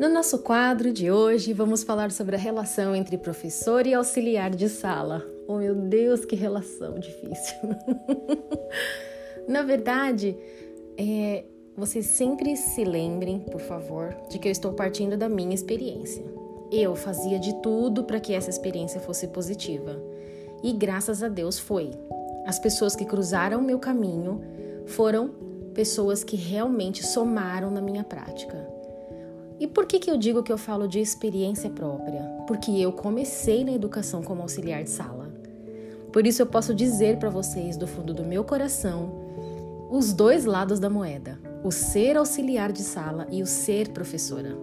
[0.00, 4.66] No nosso quadro de hoje, vamos falar sobre a relação entre professor e auxiliar de
[4.66, 5.22] sala.
[5.46, 7.58] Oh meu Deus, que relação difícil!
[9.46, 10.34] Na verdade,
[10.96, 11.44] é,
[11.76, 16.24] vocês sempre se lembrem, por favor, de que eu estou partindo da minha experiência.
[16.72, 20.02] Eu fazia de tudo para que essa experiência fosse positiva.
[20.62, 21.90] E graças a Deus foi.
[22.46, 24.40] As pessoas que cruzaram meu caminho
[24.86, 25.28] foram
[25.74, 28.79] pessoas que realmente somaram na minha prática.
[29.60, 32.22] E por que, que eu digo que eu falo de experiência própria?
[32.46, 35.30] Porque eu comecei na educação como auxiliar de sala.
[36.10, 39.12] Por isso eu posso dizer para vocês do fundo do meu coração
[39.90, 44.56] os dois lados da moeda: o ser auxiliar de sala e o ser professora.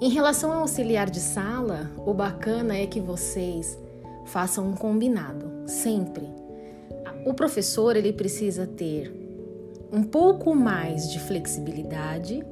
[0.00, 3.76] Em relação ao auxiliar de sala, o bacana é que vocês
[4.24, 6.28] façam um combinado, sempre.
[7.26, 9.12] O professor ele precisa ter
[9.92, 12.46] um pouco mais de flexibilidade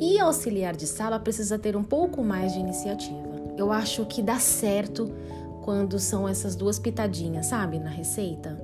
[0.00, 3.26] e auxiliar de sala precisa ter um pouco mais de iniciativa.
[3.56, 5.10] Eu acho que dá certo
[5.62, 8.56] quando são essas duas pitadinhas, sabe, na receita.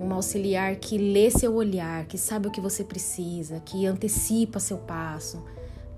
[0.00, 4.78] Um auxiliar que lê seu olhar, que sabe o que você precisa, que antecipa seu
[4.78, 5.42] passo.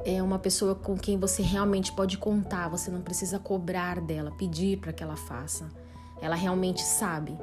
[0.05, 4.79] É uma pessoa com quem você realmente pode contar, você não precisa cobrar dela, pedir
[4.79, 5.69] para que ela faça.
[6.21, 7.37] Ela realmente sabe.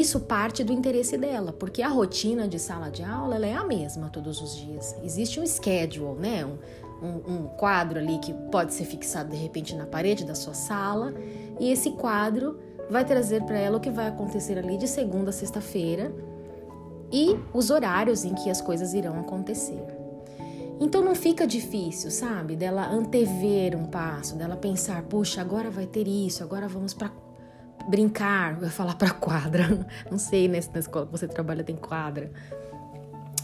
[0.00, 4.08] Isso parte do interesse dela, porque a rotina de sala de aula é a mesma
[4.08, 4.96] todos os dias.
[5.04, 6.46] Existe um schedule, né?
[6.46, 10.54] Um, um, um quadro ali que pode ser fixado de repente na parede da sua
[10.54, 11.12] sala,
[11.60, 15.32] e esse quadro vai trazer para ela o que vai acontecer ali de segunda a
[15.32, 16.10] sexta-feira
[17.12, 19.84] e os horários em que as coisas irão acontecer.
[20.80, 22.56] Então não fica difícil, sabe?
[22.56, 27.10] Dela antever um passo, dela pensar, puxa, agora vai ter isso, agora vamos para
[27.88, 29.86] brincar, ia falar para quadra.
[30.10, 32.30] Não sei, né, se na escola que você trabalha tem quadra.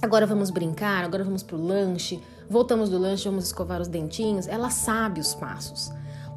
[0.00, 2.20] Agora vamos brincar, agora vamos pro lanche.
[2.48, 4.46] Voltamos do lanche, vamos escovar os dentinhos.
[4.46, 5.90] Ela sabe os passos.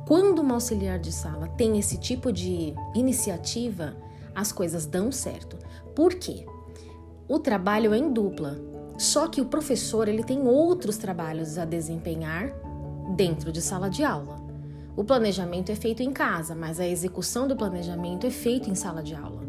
[0.07, 3.95] Quando uma auxiliar de sala tem esse tipo de iniciativa,
[4.35, 5.57] as coisas dão certo.
[5.95, 6.45] Por quê?
[7.27, 8.59] O trabalho é em dupla.
[8.97, 12.51] Só que o professor ele tem outros trabalhos a desempenhar
[13.15, 14.50] dentro de sala de aula.
[14.95, 19.01] O planejamento é feito em casa, mas a execução do planejamento é feita em sala
[19.01, 19.41] de aula.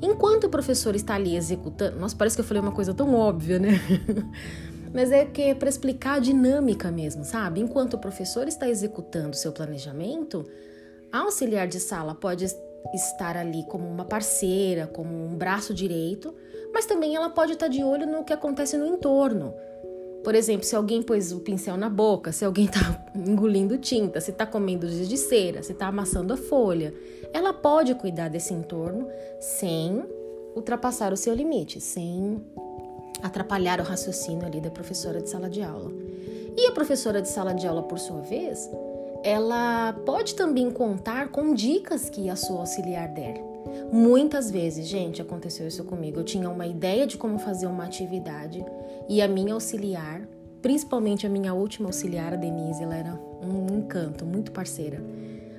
[0.00, 3.58] Enquanto o professor está ali executando, nossa, parece que eu falei uma coisa tão óbvia,
[3.58, 3.80] né?
[4.94, 7.60] mas é que é para explicar a dinâmica mesmo, sabe?
[7.60, 10.44] Enquanto o professor está executando seu planejamento,
[11.12, 12.44] a auxiliar de sala pode
[12.94, 16.34] estar ali como uma parceira, como um braço direito,
[16.72, 19.54] mas também ela pode estar de olho no que acontece no entorno.
[20.28, 24.30] Por exemplo, se alguém pôs o pincel na boca, se alguém está engolindo tinta, se
[24.30, 26.92] está comendo giz de cera, se está amassando a folha,
[27.32, 29.08] ela pode cuidar desse entorno
[29.40, 30.04] sem
[30.54, 32.44] ultrapassar o seu limite, sem
[33.22, 35.90] atrapalhar o raciocínio ali da professora de sala de aula.
[36.54, 38.70] E a professora de sala de aula, por sua vez,
[39.24, 43.47] ela pode também contar com dicas que a sua auxiliar der.
[43.92, 46.20] Muitas vezes, gente, aconteceu isso comigo.
[46.20, 48.64] Eu tinha uma ideia de como fazer uma atividade
[49.08, 50.22] e a minha auxiliar,
[50.60, 55.02] principalmente a minha última auxiliar, a Denise, ela era um encanto, muito parceira.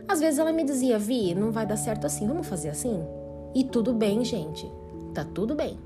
[0.08, 3.03] Às vezes ela me dizia, Vi, não vai dar certo assim, vamos fazer assim?
[3.53, 4.69] E tudo bem, gente,
[5.14, 5.78] tá tudo bem.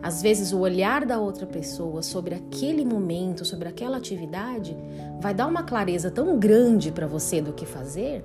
[0.00, 4.76] Às vezes, o olhar da outra pessoa sobre aquele momento, sobre aquela atividade,
[5.20, 8.24] vai dar uma clareza tão grande para você do que fazer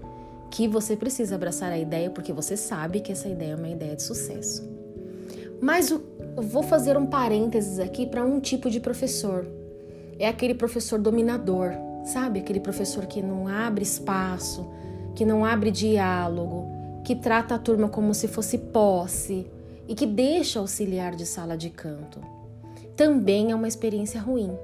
[0.53, 3.96] que você precisa abraçar a ideia porque você sabe que essa ideia é uma ideia
[3.96, 4.64] de sucesso.
[5.59, 6.06] Mas eu
[6.38, 9.47] vou fazer um parênteses aqui para um tipo de professor.
[10.19, 11.72] É aquele professor dominador,
[12.06, 12.40] sabe?
[12.40, 14.69] Aquele professor que não abre espaço,
[15.16, 16.68] que não abre diálogo,
[17.03, 19.47] que trata a turma como se fosse posse
[19.88, 22.22] e que deixa auxiliar de sala de canto.
[22.96, 24.56] Também é uma experiência ruim.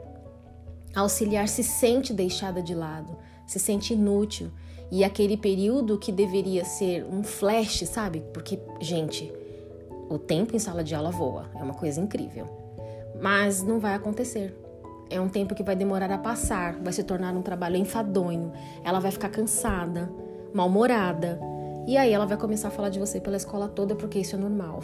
[0.95, 3.17] A auxiliar se sente deixada de lado,
[3.47, 4.51] se sente inútil
[4.91, 8.23] e aquele período que deveria ser um flash, sabe?
[8.33, 9.31] Porque, gente,
[10.09, 12.47] o tempo em sala de aula voa, é uma coisa incrível.
[13.21, 14.55] Mas não vai acontecer.
[15.09, 18.51] É um tempo que vai demorar a passar, vai se tornar um trabalho enfadonho.
[18.83, 20.11] Ela vai ficar cansada,
[20.53, 21.39] mal-humorada.
[21.87, 24.39] E aí ela vai começar a falar de você pela escola toda porque isso é
[24.39, 24.79] normal.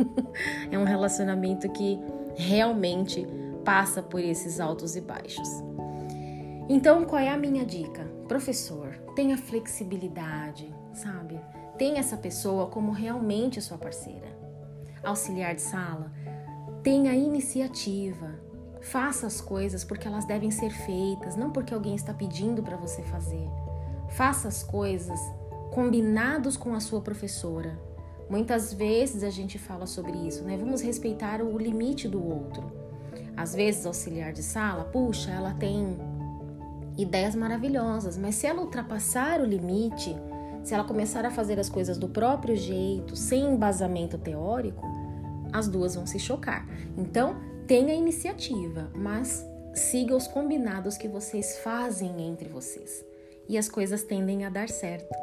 [0.70, 1.98] é um relacionamento que
[2.36, 3.26] realmente
[3.64, 5.48] passa por esses altos e baixos.
[6.68, 8.19] Então, qual é a minha dica?
[8.30, 11.40] Professor, tenha flexibilidade, sabe?
[11.76, 14.28] Tenha essa pessoa como realmente sua parceira.
[15.02, 16.12] Auxiliar de sala,
[16.80, 18.38] tenha iniciativa.
[18.82, 23.02] Faça as coisas porque elas devem ser feitas, não porque alguém está pedindo para você
[23.02, 23.48] fazer.
[24.10, 25.18] Faça as coisas
[25.72, 27.76] combinados com a sua professora.
[28.28, 30.56] Muitas vezes a gente fala sobre isso, né?
[30.56, 32.62] Vamos respeitar o limite do outro.
[33.36, 35.98] Às vezes, auxiliar de sala, puxa, ela tem
[36.96, 40.14] ideias maravilhosas, mas se ela ultrapassar o limite,
[40.62, 44.86] se ela começar a fazer as coisas do próprio jeito, sem embasamento teórico,
[45.52, 46.66] as duas vão se chocar.
[46.96, 49.44] Então, tenha iniciativa, mas
[49.74, 53.04] siga os combinados que vocês fazem entre vocês.
[53.48, 55.14] E as coisas tendem a dar certo.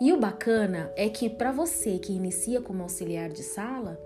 [0.00, 3.98] E o bacana é que para você que inicia como auxiliar de sala,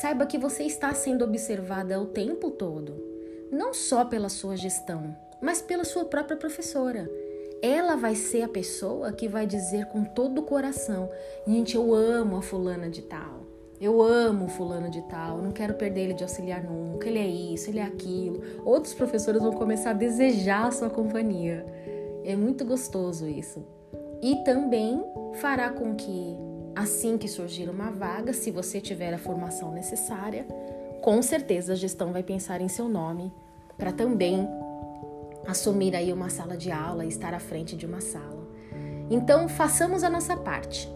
[0.00, 2.94] saiba que você está sendo observada o tempo todo,
[3.52, 7.08] não só pela sua gestão, mas pela sua própria professora.
[7.62, 11.10] Ela vai ser a pessoa que vai dizer com todo o coração:
[11.46, 13.44] gente, eu amo a fulana de tal.
[13.80, 17.68] Eu amo fulano de tal, não quero perder ele de auxiliar nunca, ele é isso,
[17.68, 18.40] ele é aquilo.
[18.64, 21.66] Outros professores vão começar a desejar a sua companhia.
[22.24, 23.62] É muito gostoso isso.
[24.22, 25.04] E também
[25.34, 26.36] fará com que,
[26.74, 30.46] assim que surgir uma vaga, se você tiver a formação necessária,
[31.02, 33.30] com certeza a gestão vai pensar em seu nome
[33.76, 34.48] para também
[35.46, 38.48] assumir aí uma sala de aula e estar à frente de uma sala.
[39.10, 40.88] Então, façamos a nossa parte.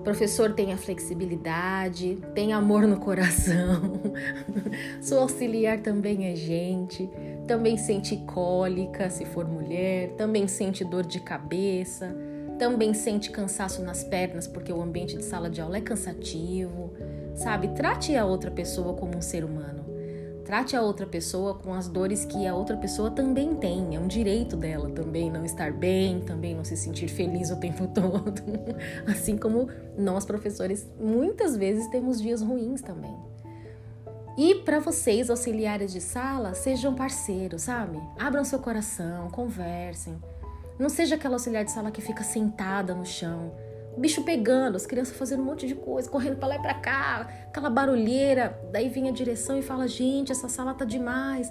[0.00, 4.00] O professor tenha flexibilidade, tem amor no coração.
[5.02, 7.08] Sou auxiliar também é gente,
[7.46, 12.16] também sente cólica se for mulher, também sente dor de cabeça,
[12.58, 16.94] também sente cansaço nas pernas porque o ambiente de sala de aula é cansativo.
[17.34, 19.79] Sabe, trate a outra pessoa como um ser humano.
[20.50, 23.94] Trate a outra pessoa com as dores que a outra pessoa também tem.
[23.94, 27.86] É um direito dela também não estar bem, também não se sentir feliz o tempo
[27.94, 28.42] todo.
[29.06, 33.14] Assim como nós, professores, muitas vezes temos dias ruins também.
[34.36, 38.00] E para vocês, auxiliares de sala, sejam parceiros, sabe?
[38.18, 40.20] Abram seu coração, conversem.
[40.80, 43.52] Não seja aquela auxiliar de sala que fica sentada no chão
[43.96, 47.28] bicho pegando, as crianças fazendo um monte de coisa, correndo para lá e para cá,
[47.48, 48.58] aquela barulheira.
[48.72, 51.50] Daí vem a direção e fala: gente, essa sala tá demais.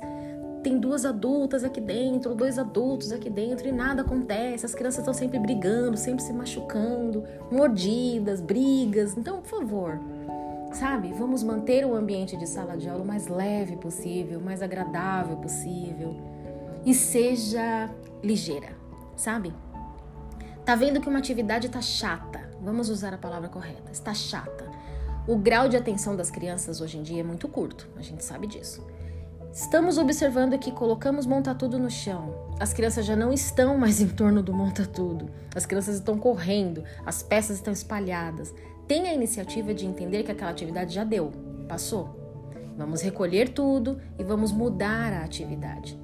[0.63, 4.65] Tem duas adultas aqui dentro, dois adultos aqui dentro e nada acontece.
[4.65, 9.17] As crianças estão sempre brigando, sempre se machucando, mordidas, brigas.
[9.17, 9.99] Então, por favor,
[10.73, 11.13] sabe?
[11.13, 16.13] Vamos manter o ambiente de sala de aula o mais leve possível, mais agradável possível
[16.85, 17.89] e seja
[18.21, 18.75] ligeira,
[19.15, 19.53] sabe?
[20.69, 22.47] Tá vendo que uma atividade está chata?
[22.61, 23.91] Vamos usar a palavra correta.
[23.91, 24.65] Está chata.
[25.27, 28.45] O grau de atenção das crianças hoje em dia é muito curto, a gente sabe
[28.45, 28.85] disso.
[29.51, 32.35] Estamos observando que colocamos monta-tudo no chão.
[32.59, 35.31] As crianças já não estão mais em torno do monta-tudo.
[35.55, 38.53] As crianças estão correndo, as peças estão espalhadas.
[38.87, 41.31] Tenha a iniciativa de entender que aquela atividade já deu,
[41.67, 42.15] passou.
[42.77, 45.99] Vamos recolher tudo e vamos mudar a atividade.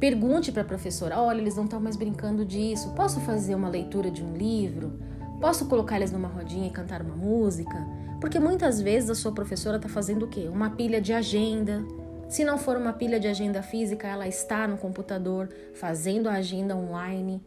[0.00, 2.90] Pergunte para a professora: olha, eles não estão mais brincando disso.
[2.96, 4.98] Posso fazer uma leitura de um livro?
[5.40, 7.86] Posso colocar eles numa rodinha e cantar uma música?
[8.20, 10.48] Porque muitas vezes a sua professora está fazendo o quê?
[10.50, 11.84] Uma pilha de agenda.
[12.28, 16.76] Se não for uma pilha de agenda física, ela está no computador fazendo a agenda
[16.76, 17.42] online.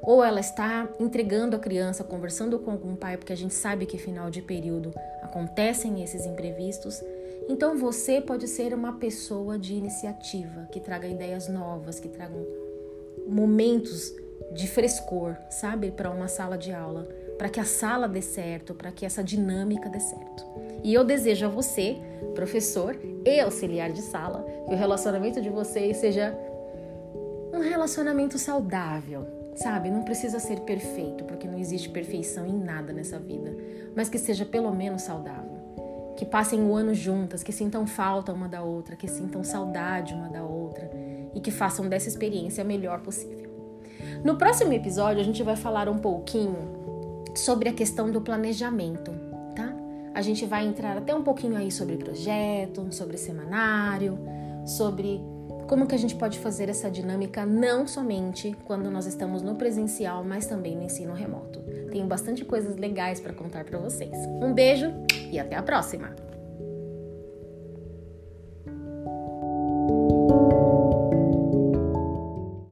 [0.00, 3.98] Ou ela está entregando a criança, conversando com algum pai, porque a gente sabe que
[3.98, 7.02] final de período acontecem esses imprevistos.
[7.48, 12.44] Então você pode ser uma pessoa de iniciativa, que traga ideias novas, que tragam
[13.26, 14.14] momentos
[14.52, 18.90] de frescor, sabe, para uma sala de aula, para que a sala dê certo, para
[18.90, 20.44] que essa dinâmica dê certo.
[20.82, 21.96] E eu desejo a você,
[22.34, 26.36] professor e auxiliar de sala, que o relacionamento de vocês seja
[27.52, 29.26] um relacionamento saudável,
[29.56, 29.90] sabe?
[29.90, 33.54] Não precisa ser perfeito, porque não existe perfeição em nada nessa vida,
[33.94, 35.57] mas que seja pelo menos saudável
[36.18, 40.28] que passem o ano juntas, que sintam falta uma da outra, que sintam saudade uma
[40.28, 40.90] da outra
[41.32, 43.48] e que façam dessa experiência a melhor possível.
[44.24, 46.56] No próximo episódio, a gente vai falar um pouquinho
[47.36, 49.12] sobre a questão do planejamento,
[49.54, 49.72] tá?
[50.12, 54.18] A gente vai entrar até um pouquinho aí sobre projeto, sobre semanário,
[54.66, 55.20] sobre
[55.68, 60.24] como que a gente pode fazer essa dinâmica não somente quando nós estamos no presencial,
[60.24, 61.60] mas também no ensino remoto.
[61.92, 64.16] Tenho bastante coisas legais para contar para vocês.
[64.42, 64.92] Um beijo
[65.30, 66.27] e até a próxima!